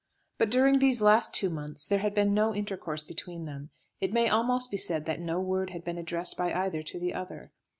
[0.39, 3.69] But during these last two months there had been no intercourse between them.
[3.99, 7.13] It may almost be said that no word had been addressed by either to the
[7.13, 7.51] other.